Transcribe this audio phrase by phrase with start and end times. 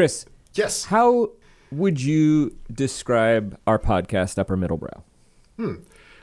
[0.00, 0.24] Chris,
[0.54, 0.86] Yes.
[0.86, 1.32] how
[1.70, 5.04] would you describe our podcast, Upper Middle Brow?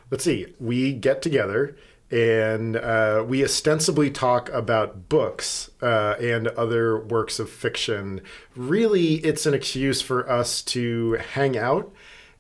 [0.10, 0.48] Let's see.
[0.60, 1.78] We get together
[2.10, 8.22] and uh, we ostensibly talk about books uh, and other works of fiction.
[8.56, 11.94] Really, it's an excuse for us to hang out.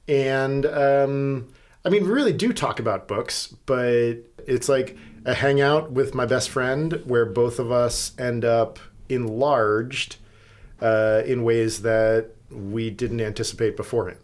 [0.07, 1.49] And um,
[1.85, 4.15] I mean, we really do talk about books, but
[4.47, 10.15] it's like a hangout with my best friend where both of us end up enlarged
[10.81, 14.19] uh, in ways that we didn't anticipate beforehand.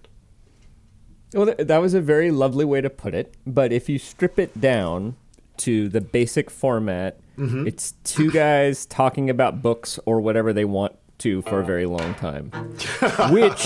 [1.34, 3.34] Well, that was a very lovely way to put it.
[3.48, 5.16] But if you strip it down
[5.58, 11.42] to the basic format, it's two guys talking about books or whatever they want to
[11.44, 12.52] for a very long time,
[13.32, 13.66] which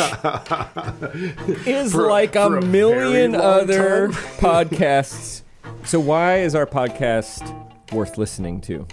[1.68, 4.08] is For- like a a million other
[4.40, 5.42] podcasts.
[5.84, 7.44] So, why is our podcast
[7.92, 8.88] worth listening to?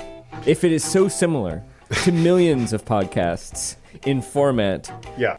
[0.47, 1.63] If it is so similar
[2.13, 5.37] millions of podcasts in format, Yeah.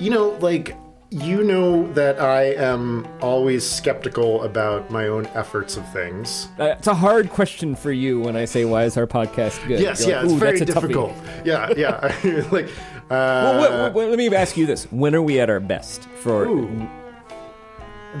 [0.00, 0.76] You know, like,
[1.10, 6.48] you know that I am always skeptical about my own efforts of things.
[6.60, 9.80] uh, it's a hard question for you when I say, "Why is our podcast good?"
[9.80, 11.12] Yes, You're yeah, like, it's very that's a toughie." difficult.
[11.44, 12.44] Yeah, yeah.
[12.52, 12.66] like,
[13.10, 15.60] uh, Well, wait, wait, wait, let me ask you this: When are we at our
[15.60, 16.02] best?
[16.20, 16.88] For Ooh.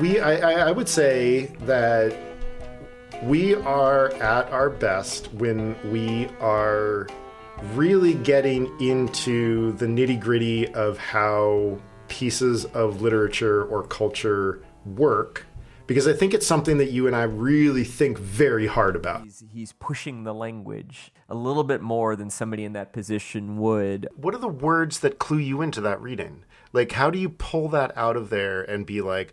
[0.00, 2.14] we, I, I would say that
[3.24, 7.06] we are at our best when we are
[7.78, 15.46] really getting into the nitty gritty of how pieces of literature or culture work.
[15.86, 19.22] Because I think it's something that you and I really think very hard about.
[19.22, 24.06] he's, he's pushing the language a little bit more than somebody in that position would.
[24.14, 26.44] What are the words that clue you into that reading?
[26.74, 29.32] Like, how do you pull that out of there and be like,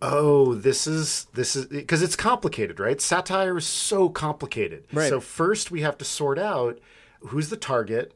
[0.00, 3.00] oh, this is this is because it's complicated, right?
[3.00, 4.84] Satire is so complicated.
[4.92, 5.08] Right.
[5.08, 6.78] So first we have to sort out
[7.28, 8.14] who's the target,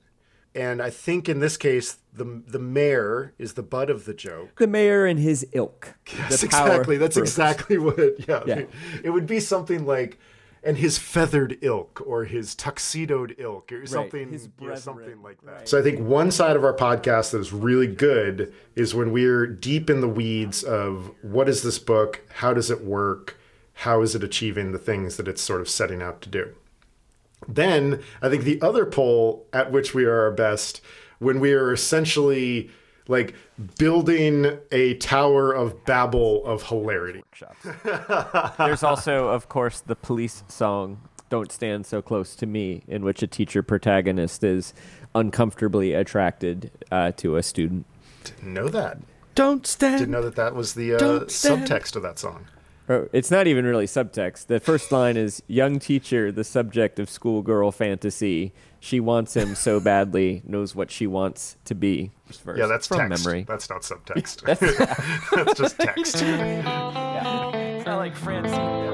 [0.54, 4.58] and I think in this case the the mayor is the butt of the joke.
[4.58, 5.94] The mayor and his ilk.
[6.16, 6.96] Yes, exactly.
[6.96, 7.98] That's exactly what.
[8.28, 8.62] Yeah, Yeah.
[9.04, 10.18] it would be something like.
[10.62, 15.52] And his feathered ilk, or his tuxedoed ilk, or something, you know, something like that.
[15.52, 15.68] right.
[15.68, 19.46] So I think one side of our podcast that is really good is when we're
[19.46, 23.38] deep in the weeds of what is this book, how does it work,
[23.74, 26.52] how is it achieving the things that it's sort of setting out to do.
[27.48, 30.80] Then I think the other pole at which we are our best
[31.18, 32.70] when we are essentially
[33.08, 33.34] like
[33.78, 37.22] building a tower of Babel of hilarity.
[38.58, 43.22] There's also, of course, the police song "Don't Stand So Close to Me," in which
[43.22, 44.74] a teacher protagonist is
[45.14, 47.86] uncomfortably attracted uh, to a student.
[48.24, 48.98] Didn't know that.
[49.34, 49.98] Don't stand.
[49.98, 52.46] Didn't know that that was the uh, subtext of that song.
[52.88, 54.46] Or, It's not even really subtext.
[54.46, 58.52] The first line is Young teacher, the subject of schoolgirl fantasy.
[58.78, 62.12] She wants him so badly, knows what she wants to be.
[62.26, 63.24] First Yeah, that's from text.
[63.24, 63.44] memory.
[63.48, 64.42] That's not subtext.
[65.34, 66.22] that's just text.
[66.22, 66.64] It's
[67.86, 68.86] not like Francine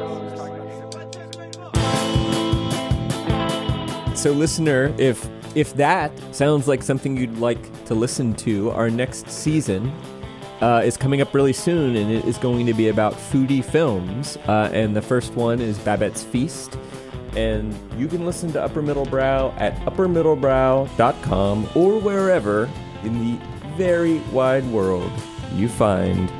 [4.14, 9.28] So, listener, if if that sounds like something you'd like to listen to, our next
[9.30, 9.92] season
[10.62, 14.38] uh, is coming up really soon, and it is going to be about foodie films.
[14.46, 16.78] Uh, and the first one is Babette's Feast.
[17.36, 22.70] And you can listen to Upper Middle Brow at uppermiddlebrow.com or wherever
[23.02, 23.44] in the
[23.76, 25.10] very wide world
[25.54, 26.30] you find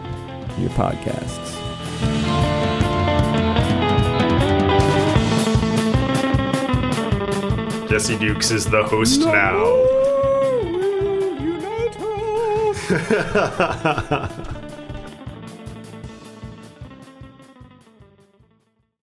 [0.59, 1.59] your podcasts.
[7.89, 10.01] Jesse Dukes is the host now.
[12.88, 14.72] ハハハハハ。